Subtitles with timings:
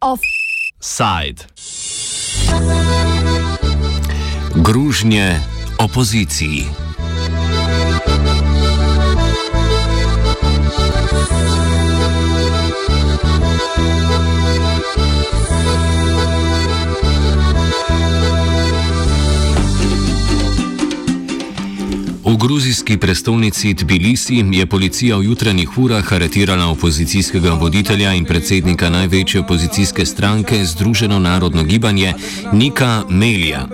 [0.00, 1.44] Offside.
[4.54, 5.40] Gružnje
[5.78, 6.68] opoziciji.
[22.32, 29.40] V gruzijski prestolnici Tbilisi je policija v jutranjih urah aretirala opozicijskega voditelja in predsednika največje
[29.40, 32.14] opozicijske stranke Združeno narodno gibanje
[32.52, 33.68] Nika Melija.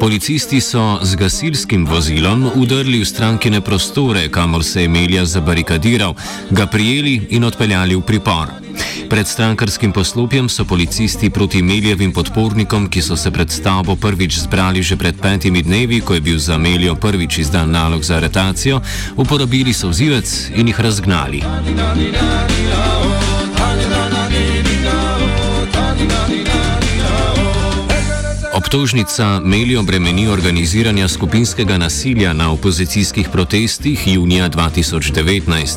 [0.00, 6.14] Policisti so z gasilskim vozilom udrli v strankine prostore, kamor se je Melija zabarikadiral,
[6.50, 8.63] ga prijeli in odpeljali v pripor.
[9.10, 14.82] Pred strankarskim poslopjem so policisti proti Meljevim podpornikom, ki so se pred stavbo prvič zbrali
[14.82, 18.80] že pred petimi dnevi, ko je bil za Meljo prvič izdan nalog za aretacijo,
[19.16, 21.42] uporabili sozivec in jih razgnali.
[28.74, 35.76] Obtožnica Melijo bremeni organiziranja skupinskega nasilja na opozicijskih protestih junija 2019.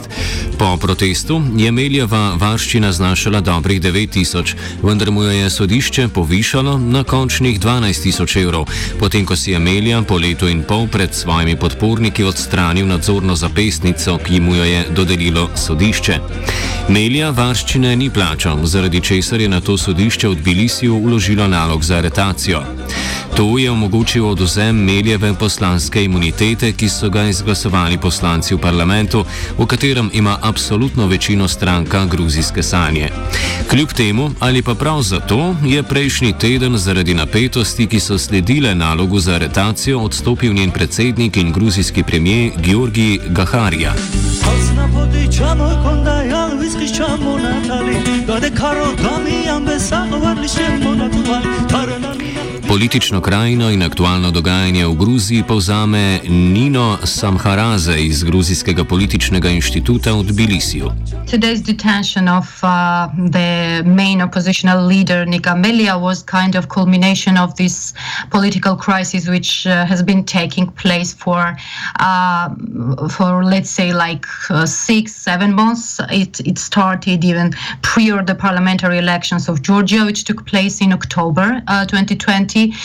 [0.59, 7.03] Po protestu je Melijeva varščina znašala dobrih 9000, vendar mu jo je sodišče povišalo na
[7.03, 8.65] končnih 12000 evrov,
[8.99, 14.17] potem ko si je Melija po letu in pol pred svojimi podporniki odstranil nadzorno zapestnico,
[14.17, 16.19] ki mu jo je dodelilo sodišče.
[16.89, 21.97] Melija varščine ni plačal, zaradi česar je na to sodišče v Tbilisiju uložilo nalog za
[21.97, 22.63] aretacijo.
[23.37, 29.25] To je omogočil oduzem Meljeve poslanske imunitete, ki so ga izglasovali poslanci v parlamentu,
[29.57, 33.09] v katerem ima absolutno večino stranka gruzijske sanje.
[33.69, 39.19] Kljub temu, ali pa prav zato, je prejšnji teden zaradi napetosti, ki so sledile nalogu
[39.19, 43.93] za aretacijo, odstopil njen predsednik in gruzijski premijer Georgi Gaharija.
[52.67, 60.23] Politično krajino in aktualno dogajanje v Gruziji povzame Nino Samharaze iz Gruzijskega političnega inštituta v
[60.23, 60.91] Tbilisiju.
[61.31, 62.69] Today's detention of uh,
[63.31, 67.93] the main oppositional leader Nika Melia was kind of culmination of this
[68.31, 71.57] political crisis which uh, has been taking place for
[71.99, 72.49] uh,
[73.09, 75.99] for let's say like uh, six seven months.
[76.11, 81.61] It it started even prior the parliamentary elections of Georgia, which took place in October
[81.67, 82.71] 2020.
[82.71, 82.75] Uh,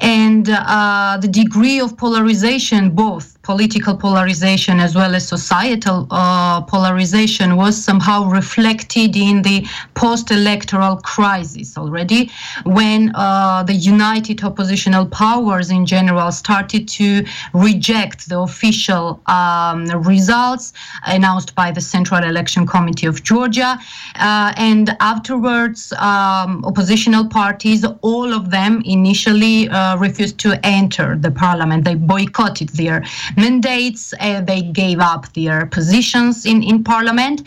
[0.00, 7.56] and uh, the degree of polarization, both political polarization as well as societal uh, polarization
[7.56, 12.30] was somehow reflected in the post-electoral crisis already
[12.64, 17.24] when uh, the united oppositional powers in general started to
[17.54, 20.72] reject the official um, results
[21.06, 23.78] announced by the central election committee of georgia.
[24.16, 31.30] Uh, and afterwards um, oppositional parties all of them initially uh, refused to enter the
[31.30, 31.84] parliament.
[31.84, 33.02] They boycotted their
[33.40, 34.14] mandates.
[34.20, 37.42] Uh, they gave up their positions in, in parliament.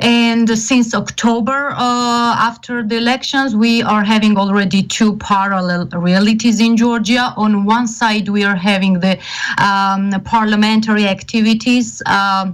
[0.00, 6.78] And since October, uh, after the elections, we are having already two parallel realities in
[6.78, 7.34] Georgia.
[7.36, 9.18] On one side, we are having the
[9.58, 12.02] um, parliamentary activities.
[12.06, 12.52] Uh,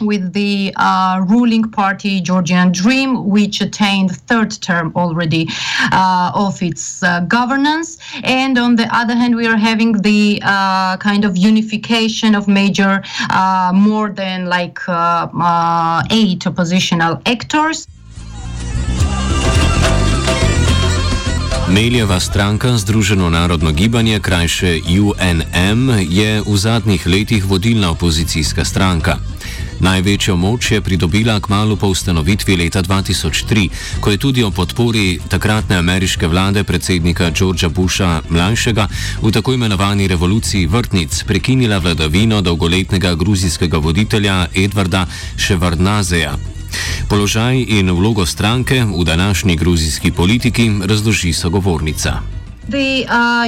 [0.00, 5.48] with the uh, ruling party Georgian Dream, which attained third term already
[5.92, 7.98] uh, of its uh, governance.
[8.22, 13.02] And on the other hand, we are having the uh, kind of unification of major,
[13.30, 17.86] uh, more than like uh, eight oppositional actors.
[21.68, 29.16] Meljeva stranka Združeno narodno gibanje, krajše UNM, je v zadnjih letih vodilna opozicijska stranka.
[29.80, 35.76] Največjo moč je pridobila kmalo po ustanovitvi leta 2003, ko je tudi o podpori takratne
[35.76, 38.88] ameriške vlade predsednika Georgea Busha mlajšega
[39.22, 45.06] v tako imenovani revoluciji vrtnic prekinila vladavino dolgoletnega gruzijskega voditelja Edvarda
[45.36, 46.36] Ševardnazeja.
[47.08, 52.20] Položaj in vlogo stranke v današnji gruzijski politiki razloži sogovornica.
[52.68, 53.46] The, uh,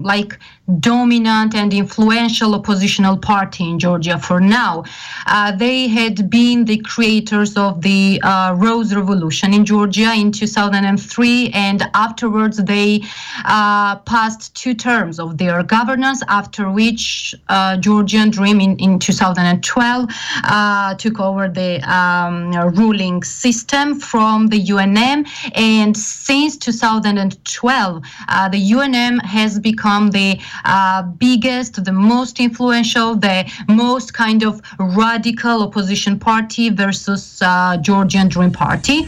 [0.00, 0.36] like
[0.78, 4.84] dominant and influential oppositional party in Georgia for now.
[5.26, 11.50] Uh, they had been the creators of the uh, Rose Revolution in Georgia in 2003,
[11.50, 13.02] and afterwards they
[13.44, 20.08] uh, passed two terms of their governance, after which uh, Georgian Dream in, in 2012
[20.44, 28.70] uh, took over the um, ruling system from the UNM, and since 2012, uh, the
[28.72, 36.18] UNM has become the uh, biggest, the most influential, the most kind of radical opposition
[36.18, 39.06] party versus uh, Georgian Dream Party.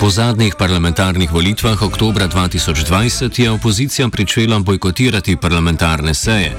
[0.00, 6.52] Po zadnjih parlamentarnih volitvah oktobra 2020 je opozicija pričela bojkotirati parlamentarne seje.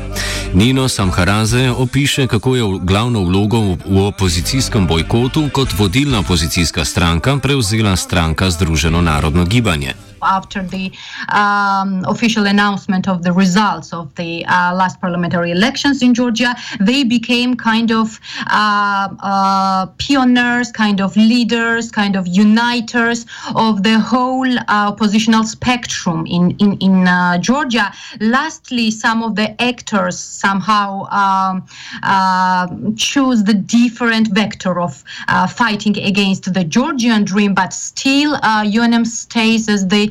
[0.53, 7.95] Nino Samharaze opiše, kako je glavno vlogo v opozicijskem bojkotu kot vodilna opozicijska stranka prevzela
[7.95, 10.06] stranka Združeno narodno gibanje.
[10.21, 10.91] After the
[11.29, 17.03] um, official announcement of the results of the uh, last parliamentary elections in Georgia, they
[17.03, 18.19] became kind of
[18.51, 23.25] uh, uh, pioneers, kind of leaders, kind of uniters
[23.55, 27.91] of the whole uh, oppositional spectrum in in, in uh, Georgia.
[28.19, 30.87] Lastly, some of the actors somehow
[31.21, 35.03] um, choose the different vector of
[35.49, 38.31] fighting against the Georgian dream, but still
[38.77, 40.07] UNM stays as the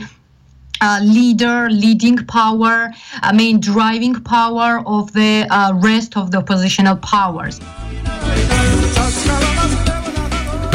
[0.81, 2.93] uh, leader, leading power,
[3.23, 7.61] I mean, driving power of the uh, rest of the oppositional powers.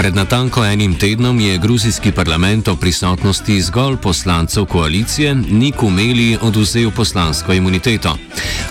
[0.02, 6.92] Pred natanko enim tednom je gruzijski parlament o prisotnosti zgolj poslancev koalicije Niku Meli oduzel
[6.92, 8.18] poslansko imuniteto.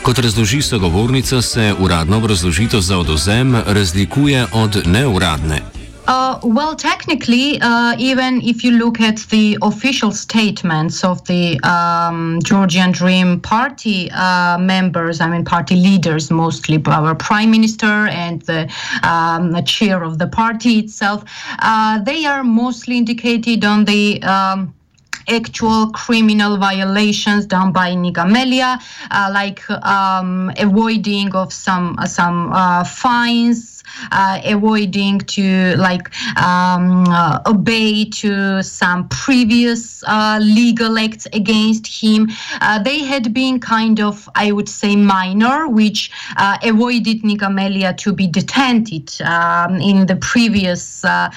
[0.03, 5.80] Kot razloži sogovornica, se uradno obrazložitev za odozem razlikuje od neuradne.
[6.11, 12.41] Uh, well, technically, uh, even if you look at the official statements of the um,
[12.43, 18.69] Georgian Dream Party uh, members, I mean, party leaders mostly, our prime minister and the,
[19.05, 21.23] um, the chair of the party itself,
[21.61, 24.75] uh, they are mostly indicated on the um,
[25.29, 28.79] actual criminal violations done by Nika Melia,
[29.11, 33.80] uh, like um, avoiding of some uh, some uh, fines,
[34.13, 42.29] uh, avoiding to like um, uh, obey to some previous uh, legal acts against him.
[42.61, 47.95] Uh, they had been kind of, I would say, minor, which uh, avoided Nika Melia
[47.95, 48.89] to be detained
[49.25, 51.31] um, in the previous uh,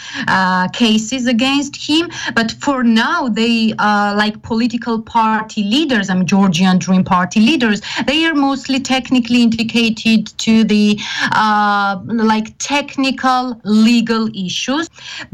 [0.73, 2.09] cases against him.
[2.35, 7.81] But for now, they like political party leaders, I mean Georgian Dream Party leaders.
[8.07, 10.99] They are mostly technically indicated to the
[12.05, 14.85] like like technical legal issues.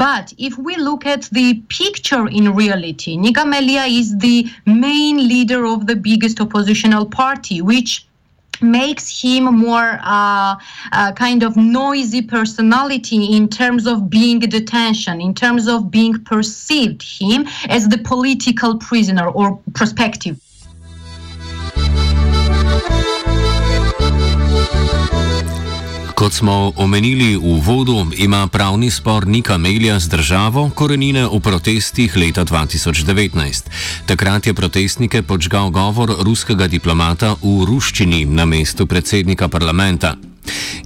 [0.06, 1.48] But if we look at the
[1.82, 7.92] picture in reality, Nika Melia is the main leader of the biggest oppositional party, which
[8.62, 10.56] makes him more uh,
[10.92, 17.02] uh, kind of noisy personality in terms of being detention, in terms of being perceived
[17.20, 20.36] him as the political prisoner or prospective.
[26.20, 32.12] Kot smo omenili v vodu, ima pravni spor Nika Melja z državo korenine v protestih
[32.12, 33.32] leta 2019.
[34.04, 40.20] Takrat je protestnike počgal govor ruskega diplomata v ruščini na mestu predsednika parlamenta.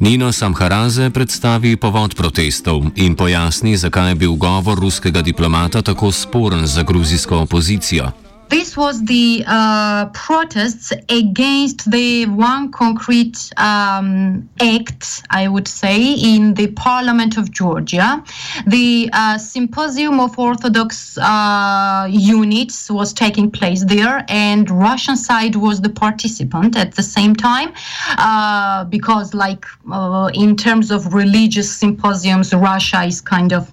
[0.05, 6.67] Nino Samharaze predstavi povod protestov in pojasni, zakaj je bil govor ruskega diplomata tako sporen
[6.69, 8.32] za gruzijsko opozicijo.
[8.49, 16.53] This was the uh, protests against the one concrete um, act, I would say, in
[16.53, 18.23] the Parliament of Georgia.
[18.67, 25.81] The uh, Symposium of Orthodox uh, Units was taking place there, and Russian side was
[25.81, 27.73] the participant at the same time,
[28.17, 33.71] uh, because, like, uh, in terms of religious symposiums, Russia is kind of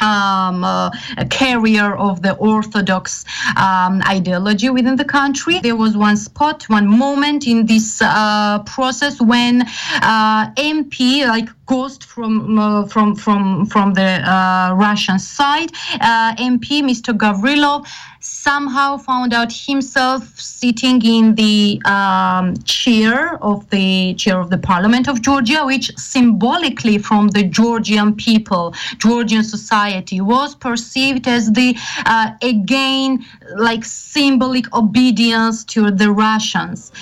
[0.00, 3.24] um, uh, a carrier of the orthodox
[3.56, 5.58] um, ideology within the country.
[5.60, 9.62] There was one spot, one moment in this uh, process when
[10.02, 16.82] uh, MP, like ghost from uh, from from from the uh, Russian side, uh, MP
[16.82, 17.16] Mr.
[17.16, 17.86] Gavrilov
[18.20, 25.08] somehow found out himself sitting in the um, chair of the chair of the Parliament
[25.08, 32.32] of Georgia, which symbolically, from the Georgian people, Georgian society, was perceived as the uh,
[32.42, 33.24] again
[33.56, 36.92] like symbolic obedience to the Russians.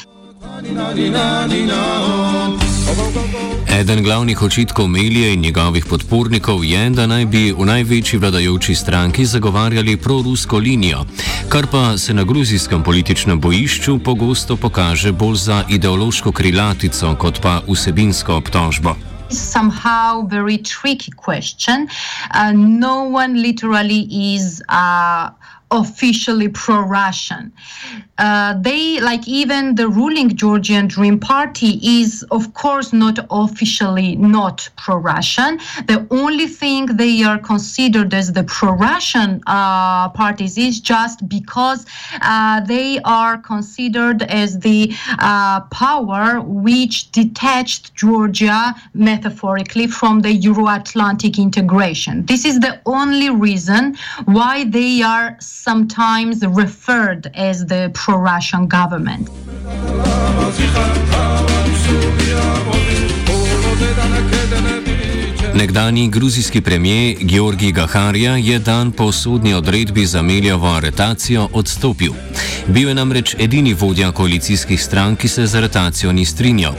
[3.77, 9.25] Eden glavnih očitkov Melije in njegovih podpornikov je, da naj bi v največji vladajoči stranki
[9.25, 11.05] zagovarjali prorusko linijo,
[11.49, 17.61] kar pa se na gruzijskem političnem bojišču pogosto pokaže bolj za ideološko krilatico kot pa
[17.69, 18.97] vsebinsko obtožbo.
[19.29, 21.85] Somehow, very tricky question.
[22.33, 24.63] Uh, no one literally is.
[24.73, 25.29] Uh,
[25.71, 27.53] officially pro-Russian.
[28.19, 34.69] Uh, they like even the ruling Georgian Dream Party is of course not officially not
[34.77, 35.59] pro-Russian.
[35.87, 41.85] The only thing they are considered as the pro-Russian uh, parties is just because
[42.23, 51.39] uh, they are considered as the uh, power which detached Georgia metaphorically from the Euro-Atlantic
[51.39, 52.25] integration.
[52.25, 59.29] This is the only reason why they are sometimes referred as the pro Russian government.
[65.57, 72.13] Nekdani gruzijski premijer Georgi Gaharja je dan po sodni odredbi za Meljovo aretacijo odstopil.
[72.69, 76.75] Bil je namreč edini vodja koalicijskih strank, ki se z aretacijo ni strinjal.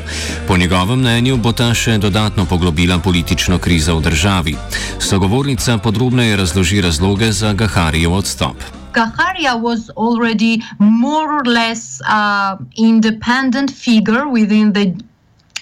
[0.48, 4.56] Po njegovem mnenju bo ta še dodatno poglobila politično krizo v državi.
[5.00, 8.58] Sogovornica podrobneje razloži razloge za Gaharjev odstop.
[8.94, 15.07] Gaharia was already more or less uh, independent figure within the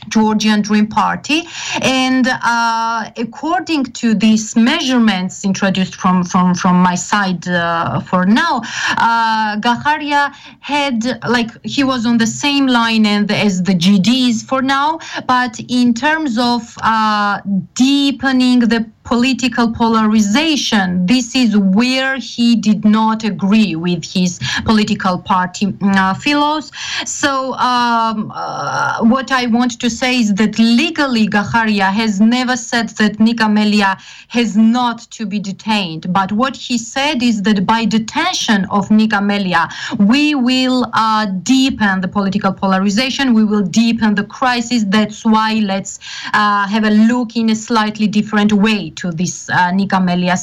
[0.09, 1.43] Georgian Dream Party.
[1.81, 8.62] And uh, according to these measurements introduced from, from, from my side uh, for now,
[8.97, 14.62] uh, Gaharia had, like, he was on the same line and, as the GDs for
[14.62, 17.41] now, but in terms of uh,
[17.74, 21.05] deepening the political polarization.
[21.05, 26.71] This is where he did not agree with his political party uh, fellows.
[27.05, 32.90] So, um, uh, what I want to say is that legally, Gaharia has never said
[33.00, 33.98] that Nika Melia
[34.28, 36.12] has not to be detained.
[36.12, 42.02] But what he said is that by detention of Nika Melia, we will uh, deepen
[42.02, 44.84] the political polarization, we will deepen the crisis.
[44.88, 46.00] That's why let's
[46.34, 49.72] uh, have a look in a slightly different way to this uh,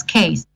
[0.07, 0.47] case.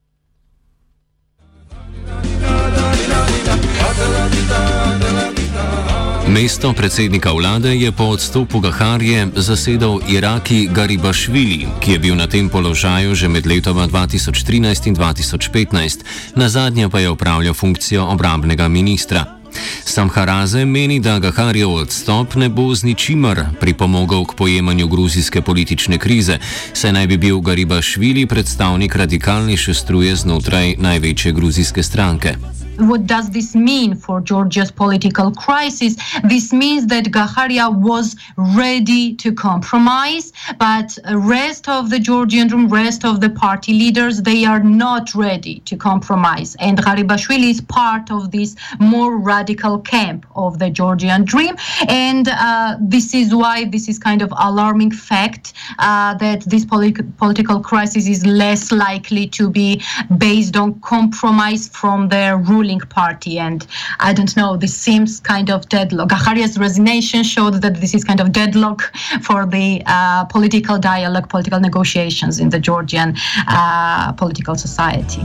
[6.27, 12.49] Mesto predsednika vlade je po odstopu Gaharje zasedal Iraki Garibašvili, ki je bil na tem
[12.51, 16.03] položaju že med letoma 2013 in 2015,
[16.35, 19.39] na zadnje pa je upravljal funkcijo obrambnega ministra.
[19.85, 25.99] Sam Haraze meni, da Gaharjev odstop ne bo z ničimer pripomogel k pojemanju gruzijske politične
[25.99, 26.39] krize,
[26.73, 32.35] saj naj bi bil Garibašvili predstavnik radikalnejše struje znotraj največje gruzijske stranke.
[32.79, 35.97] What does this mean for Georgia's political crisis?
[36.25, 43.05] This means that Gaharia was ready to compromise, but rest of the Georgian dream, rest
[43.05, 46.57] of the party leaders, they are not ready to compromise.
[46.61, 51.57] And Garibashvili is part of this more radical camp of the Georgian dream.
[51.89, 57.17] And uh, this is why this is kind of alarming fact uh, that this politi-
[57.17, 59.83] political crisis is less likely to be
[60.19, 63.39] based on compromise from the ruling ruling party.
[63.39, 63.67] And
[64.01, 66.09] I don't know, this seems kind of deadlock.
[66.09, 68.93] Gaharia's resignation showed that this is kind of deadlock
[69.23, 73.15] for the uh, political dialogue, political negotiations in the Georgian
[73.49, 75.23] uh, political society.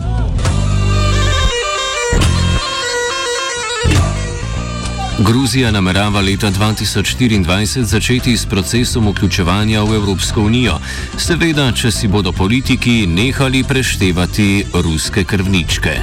[5.19, 10.79] Gruzija namerava leta 2024 začeti s procesom vključevanja v Evropsko unijo,
[11.17, 15.99] seveda, če si bodo politiki nehali preštevati ruske krvničke.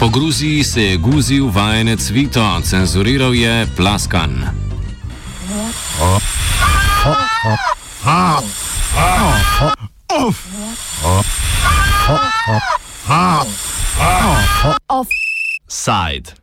[0.00, 4.44] Po Gruziji se je guzil vajenec Vito, cenzuriral je plaskan.
[14.88, 16.39] Offside.